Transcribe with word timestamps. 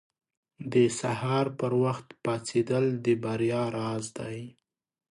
•د 0.73 0.75
سهار 0.99 1.45
پر 1.59 1.71
وخت 1.83 2.07
پاڅېدل 2.23 2.85
د 3.05 3.07
بریا 3.23 3.63
راز 3.77 4.05
دی. 4.17 4.39